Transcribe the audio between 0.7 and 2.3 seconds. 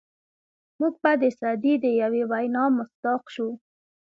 موږ به د سعدي د یوې